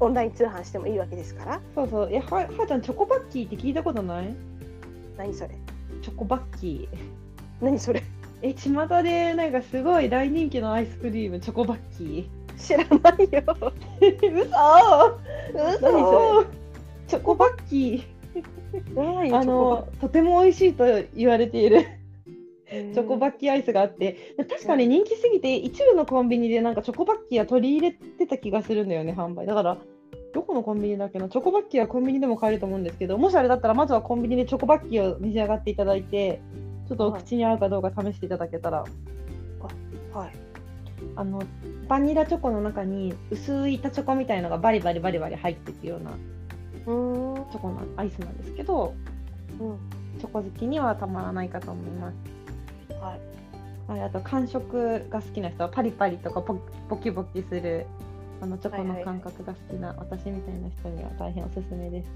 [0.00, 1.60] オンライン通販してもいいわけですから。
[1.74, 2.08] そうそう。
[2.12, 4.34] え、は、はーちゃん、チョコバッキーって聞いたことない？
[5.16, 5.56] 何それ？
[6.02, 7.64] チョコバッキー。
[7.64, 8.02] 何それ？
[8.42, 12.28] え、巷でなんかすごい大人気のアイスクリーム、チョコバッキ
[12.58, 13.42] 知らないよ。
[15.54, 15.62] ー。
[15.62, 15.80] 嘘？
[15.80, 16.44] 何そ
[17.08, 18.04] チョコバッキ何ー。
[19.32, 21.82] あの、とても美味しいと言われている。
[22.68, 29.46] チチョコバッッキーアイスがあって、確かに人気すぎて、一部のコンビニでなんかチョコバッキーは取り入れてた気がするんだよね、販売。
[29.46, 29.78] だから、
[30.34, 36.40] どこのコンビニだっけな、チョコバッキーはコンビニでも買えると思うんですけど、もしあれだったら、まずはコンビニでチョコバッキーを召し上がっていただいて、
[36.88, 38.84] ちょっとお口に合うかどうか試していただけたら、
[40.12, 40.30] はい。
[41.14, 41.42] あの
[41.88, 46.12] バニラチョコの中に薄い板チョコみたいのがバリバリバリバリ入っていくような
[46.86, 47.34] うん。
[47.50, 48.36] チョコのアイスなん。
[48.38, 48.94] ですけど、
[49.60, 49.78] うん。
[50.18, 52.16] チョコ好きにはたまらないかと思います。
[52.94, 53.36] はい
[53.86, 57.86] はい、あと感触が好きな人はパリパリとかポボキボキする
[58.40, 62.08] あのチョコの感覚が好きな私みたいな人には大変おすすめです。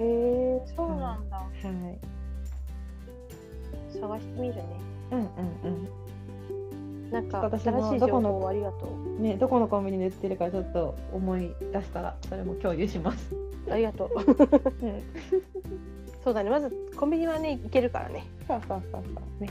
[0.00, 1.28] へえそうなん。
[1.30, 1.98] だ、はい。
[3.98, 4.62] 探してみるね
[5.12, 5.18] うん。
[5.18, 5.26] うん。
[5.26, 5.88] うん。
[7.10, 9.22] なんか私新しい情もどこの報ありがとうん。
[9.22, 13.34] ね、どこのコンビニで売ってるかちょっと思い出したらそれも共有します。
[13.34, 13.38] う
[13.72, 14.10] ありがとう
[14.86, 15.02] うん。
[16.22, 19.48] そうだねまずコンビニはね行けるからねそうそうそうそうね。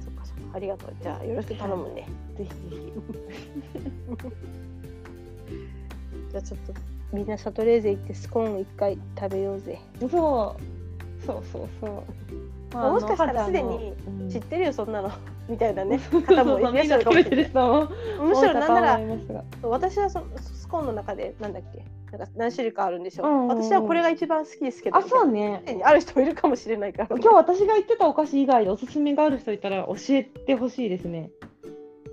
[0.00, 2.06] そっかそっかありがとうじゃあよろしく頼むね
[2.36, 2.92] ぜひぜひ。
[6.30, 6.74] じゃあちょっと
[7.12, 10.06] みんなシャトレーゼ行ってスコーン一回食べようぜそう
[11.26, 11.90] そうそうそう。
[12.72, 14.28] まあもしかしたらすでにうん。
[14.30, 15.10] 知ってるよそんなの。
[15.48, 15.98] みたいなね。
[16.26, 17.18] 方もいらっしゃるかも。
[17.18, 19.00] しむしろなんなら
[19.62, 21.84] 私はそのスコーンの中でなんだっけ？
[22.16, 23.26] なんか何種類かあるんでしょ、う。
[23.28, 23.48] んうんうん。
[23.48, 24.96] 私はこれが一番好きですけど。
[24.96, 25.62] あ、そうね。
[25.84, 27.08] ある人もいるかもしれないから。
[27.10, 31.30] 今日私が言ってたお菓子以外でおすすめがある人いたら教えてほしいですね。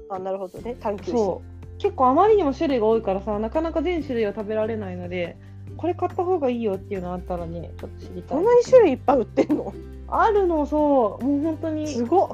[0.09, 0.75] あなるほどね。
[0.79, 1.17] 探求心。
[1.17, 1.57] そう。
[1.79, 5.37] 結構あまりにも種類が多いからさ、なかなか全種類は食べられないので、
[5.77, 8.37] これ買った方がいいよっていうのあったらね、ちょっと知りたい。
[8.37, 9.73] こんなに種類いっぱい売ってんの？
[10.09, 11.23] あるの、そう。
[11.23, 11.87] もう本当に。
[11.87, 12.29] すごっ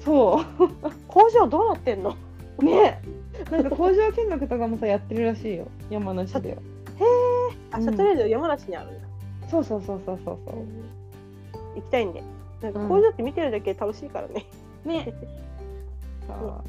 [0.00, 0.40] そ
[1.08, 2.16] 工場どうなってんの？
[2.58, 2.64] う。
[2.64, 3.02] ね。
[3.50, 5.66] なんか工場見学とかもさ、やってるらしいよ。
[5.90, 6.58] 山梨では。
[7.72, 9.08] あ、うんシャトレーゼ山梨にあるんだ、
[9.50, 10.56] そうそうそうそうそうそう。
[11.74, 12.22] 行きたいんで
[12.60, 14.46] なんかうん工場って見てるだけで楽しいからね、
[14.84, 15.04] ね。
[15.06, 15.14] そう
[16.28, 16.64] そっか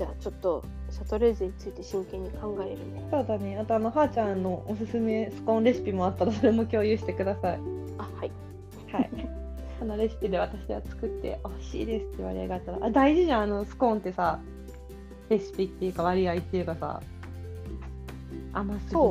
[0.00, 3.06] じゃあちょっとシャトレーゼについて真剣に考えるね。
[3.10, 3.58] そうだね。
[3.58, 7.60] あとあのはーちゃんのおすすめスコーンレシピもあったらそれも共有してください。
[7.98, 8.32] あはい。
[8.90, 9.10] はい。
[9.82, 14.40] あのレシピで私は作って美味しいですって言われがあったらあ大事じゃんあのスコーンってさ
[15.28, 17.02] レシピっていうか割合っていうかさ。
[18.54, 19.00] 甘すぎう。
[19.00, 19.04] ん。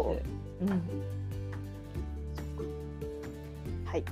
[3.85, 4.03] はい。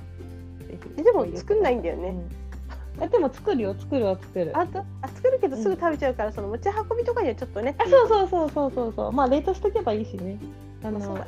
[0.96, 2.10] えでも作んないんだよね。
[2.10, 2.12] う
[2.44, 2.47] ん
[3.00, 4.56] えでも作るよ作るは作る。
[4.56, 8.92] あとあ作るけどすぐ食べちゃうから、その持ち運びとかにはちょっとねあそうそうそうそうそう。
[8.94, 10.38] そうまあ冷凍しとけばいいしね。
[10.82, 11.24] あのまあそう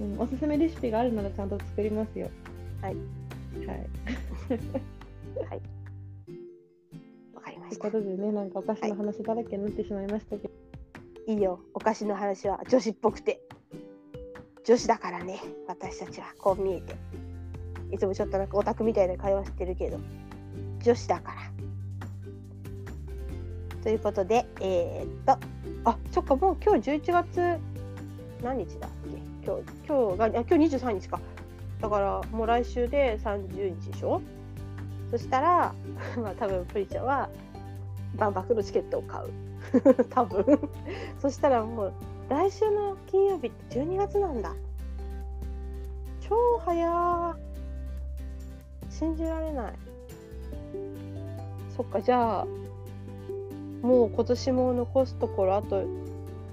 [0.00, 2.30] うん、おすすめレシピがあるならちゃんと作りますよ。
[2.80, 2.96] はい。
[3.66, 3.76] はい。
[5.46, 5.62] はい。
[7.34, 10.54] わかりまというしたことでね、なんかお菓子の話だらけになってしまいましたけど、
[11.26, 11.60] いいよ。
[11.74, 13.42] お菓子の話は女子っぽくて。
[14.64, 15.40] 女子だからね。
[15.68, 16.96] 私たちはこう見えて。
[17.92, 19.98] いつもちょっとなんかオタクみたいな会話してるけど
[20.82, 21.40] 女子だから。
[23.82, 25.38] ということでえー、っと
[25.84, 27.58] あそっかもう今日11月
[28.42, 29.16] 何日だっけ？
[29.46, 31.20] 今日今日があ今日23日か。
[31.80, 34.20] だからもう来週で30日でしょ？
[35.10, 35.74] そしたら
[36.22, 37.28] まあ多分プリちゃんは
[38.16, 39.30] 万博のチケットを買う。
[40.10, 40.44] 多分。
[41.20, 41.92] そしたらもう
[42.28, 44.52] 来週の金曜日って12月なんだ。
[46.20, 47.36] 超早
[48.90, 49.72] 信じられない。
[51.80, 52.46] そっかじゃあ
[53.80, 55.82] もう今年も残すところあと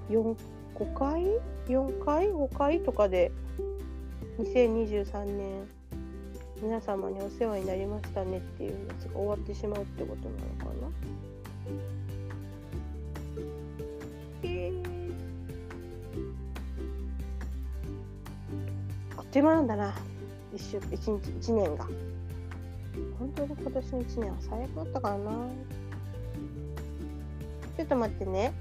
[0.08, 0.34] 4
[0.74, 1.22] 5回
[1.66, 2.80] ？4回？5回？
[2.80, 3.30] とかで
[4.38, 5.68] 2023年
[6.62, 10.30] 皆様にお世話になりましたねっていうやつが終わってしまうってことな
[10.64, 10.88] のかな？
[14.44, 14.82] えー。
[19.18, 19.94] あっという間なんだな。
[20.54, 21.86] 一週一日一年が。
[23.18, 25.30] 本当に今年の一年は最悪だったからな。
[27.76, 28.52] ちょっと待ってね。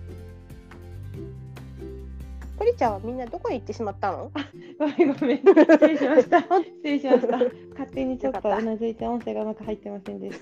[2.57, 4.31] ポリちゃんはみんなどこへ行ってしまったの？
[4.79, 6.39] ごめんごめん、失礼しました。
[6.57, 7.37] 失礼しました。
[7.37, 10.39] 勝手にちょっとうなずいて音声がうまく入ってませんでし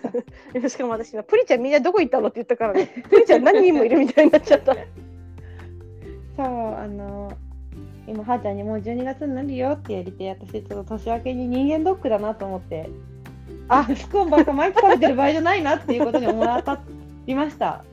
[0.62, 0.70] た。
[0.70, 3.04] しかも私はプリちゃんみんなどこ行ったのって言ったからね。
[3.10, 4.76] プリちゃん何人もいるみたいになっちゃった。
[6.38, 7.32] そう、あの、
[8.08, 12.90] 今、はーちゃんにもう12月になるよって言われて、私、ちょっと年明けに人間ドックだなと思って、
[13.68, 16.80] あ、スコーンばっか毎日食べてる場合じゃないなっていうことに思い当た
[17.26, 17.84] りました。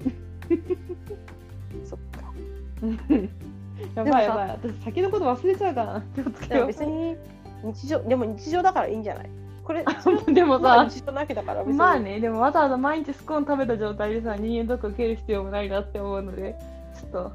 [1.84, 2.32] そっか
[3.94, 6.02] やばいやばい、私、先のこと忘れちゃうかな。
[6.14, 7.16] 気をつけよ別に
[7.64, 9.30] 日常でも日常だからいいんじゃない？
[9.64, 9.84] これ
[10.28, 10.34] う。
[10.34, 16.56] でもさ、まあ日常なわけだからまあね、でもわざわざ毎日スコーン食べた状態でさ、人間ドック受ける必要もないなって思うので、
[16.98, 17.32] ちょっと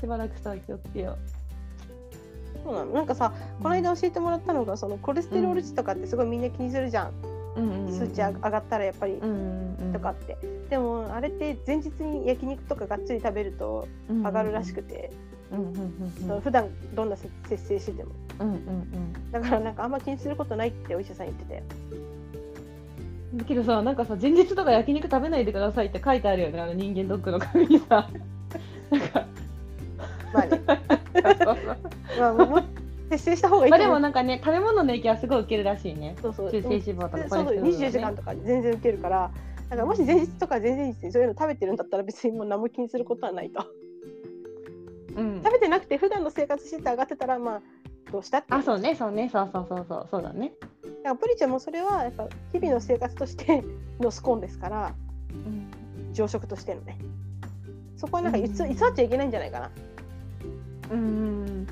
[0.00, 1.16] しばらくさ、気をつけよ
[2.64, 3.62] そうなのなんかさう。
[3.62, 7.12] この間教えてもらったのがそのコレステロール値とかってすごいみんな気にするじゃん、
[7.54, 9.20] 数値上がったらやっぱり。
[9.92, 10.36] とかって、
[10.70, 15.10] でもあれって前日に焼肉とかがっつり食べると上がるらしくて、
[15.52, 18.10] うん普段どんな節節制してても。
[19.30, 21.62] だからなんかあんま気にすることないってお医者さん言ってたよ
[23.34, 28.08] うんだけどさ、なんかさ、前日とか焼肉食べないでくださいって書いてあるよね、あの人間ドックの紙にさ。
[28.90, 29.26] なんか、
[30.32, 30.60] まあね
[32.26, 32.64] まあ
[33.10, 36.16] 節制した方がいいまあでもなんかね、食べ物の影響はすごい受けるらしいね。
[36.20, 36.50] そうそう。
[36.50, 37.86] 中性脂肪とかでコレステロールそうそうね。
[37.86, 39.30] 24時間とか全然受けるから
[39.70, 43.64] だからもし前日とか前々日にそういうの食べてるんだったら別にもう何も気にすることはないと。
[45.16, 45.42] うん。
[45.42, 47.60] 食べてなくて普段の生活してて上がってたらまあ
[48.10, 48.54] どうしたって。
[48.54, 50.52] あ、そうね、そうね、そうそうそうそう、そうだね。
[50.82, 53.64] だからプリちゃんもそれはやっぱ日々の生活として
[54.00, 54.94] のスコーンですから
[55.30, 56.12] うん。
[56.12, 56.98] 常食としてのね。
[57.96, 59.70] そこはなんか偽っちゃいけないんじゃないかな。
[60.90, 61.66] うーん。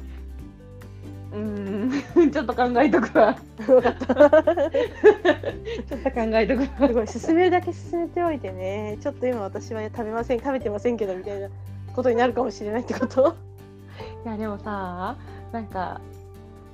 [1.32, 3.36] うーん、ちょっと考えとくわ。
[3.58, 4.06] 分かった。
[4.06, 4.22] ちょっ
[6.02, 6.88] と考えとくわ。
[6.88, 8.98] すごい進めるだけ進めておいてね。
[9.00, 11.48] ちょっと今私は食べません食べてませんけどみたいな
[11.94, 13.34] ことになるかもしれないってこと？
[14.24, 15.16] いやでもさ
[15.52, 16.00] なんか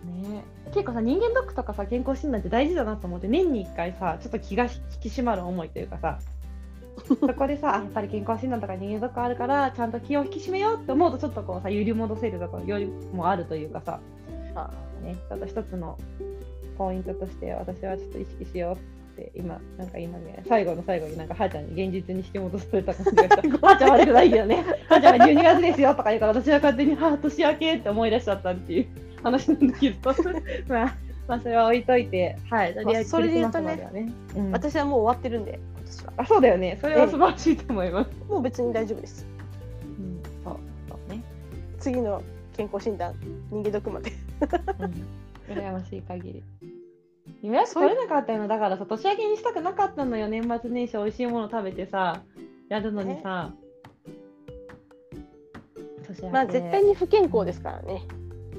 [0.05, 4.71] ね結構さ人間ドックとかさ健康診断って大事だなと思って年に1回さちょっと気が引
[5.01, 6.19] き締まる思いというかさ
[7.07, 14.01] そこでさあやっぱり健康診断とか人間ドックあるからちゃんと気を引き締めようって思うとちょっとこうさ揺り戻せるところよりもあるというかさ、
[14.61, 15.99] あね、ちょっと一つの
[16.77, 23.37] ポイントとして私はちょっと意識しようって今なんか今ね最後の最後になんかはーちゃんに現実に引き戻された感じがした。
[23.37, 24.65] はーちゃん悪くないけどね。
[24.89, 28.87] はーちゃんは12月ですよとか言うから私は勝手にはー年明けって思い出しちゃったっていう
[29.23, 30.15] 話なんだけど。
[30.69, 30.95] まあ
[31.27, 34.53] まあそれは置いといてはいとりあえずそれで言うとねね、うん。
[34.53, 36.13] 私はもう終わってるんで今年は。
[36.17, 36.79] あそうだよね。
[36.81, 39.27] それは素晴らしいと思います、もう別に大丈夫です。
[39.83, 40.57] うん、そう
[40.89, 41.23] そうね。
[41.79, 42.23] 次の
[42.57, 43.15] 健康診断
[43.51, 46.45] 人間ドックまでうん、羨ましい限り。
[47.43, 52.23] 予約取れなかったのだからさ年明けにしたくなかったのよ年末年始美味しいもの食べてさ
[52.69, 53.53] やるのにさ
[56.07, 58.03] 年明けまあ絶対に不健康ですからね。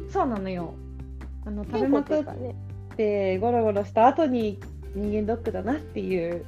[0.09, 0.73] そうなのよ
[1.45, 2.23] あの食べ健まくっ
[2.95, 4.59] てゴロゴロした後に
[4.95, 6.43] 人間ドックだなっていう、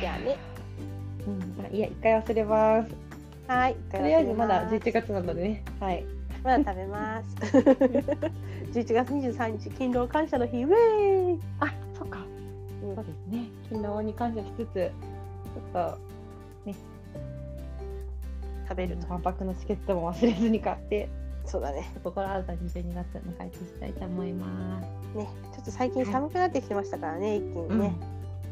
[0.00, 0.36] いやね。
[1.26, 2.94] うん、まあいや一回忘れます
[3.46, 3.76] はい。
[3.92, 4.92] とりあえずまだ11月。
[4.92, 6.04] 月なのでねはい
[6.44, 7.36] まだ食べます。
[8.72, 10.62] 11月23日勤労感謝の日。
[10.64, 11.40] ウェイ。
[11.60, 12.20] あそっか
[12.82, 15.98] うんそうですね勤労に感謝しつつちょっと
[18.68, 19.06] 食べると。
[19.08, 21.08] 万博のチケットも忘れずに買って
[21.46, 21.90] そうだね。
[22.04, 25.18] 心新たに12月迎えていきたいと思います。
[25.18, 25.28] ね。
[25.54, 27.36] ちょっと最近寒くなってきてましたからね。
[27.36, 27.96] 一気にね。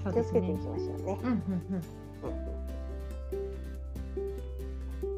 [0.02, 1.18] そうですね気をつけていきましょうね。
[1.22, 1.36] うんうん
[1.72, 2.05] うん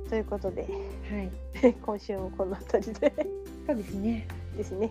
[0.08, 3.12] ということで、はい、 今週もこの辺りで
[3.66, 4.26] そうですね。
[4.56, 4.90] ですね。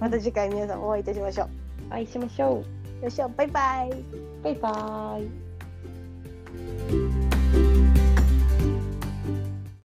[0.00, 1.48] また次回皆さんお会いいたしましょう。
[1.88, 2.64] お会いしましょ
[3.00, 3.02] う。
[3.04, 3.90] よっしゃ、バイバイ。
[4.42, 5.20] バイバ
[6.90, 7.07] イ。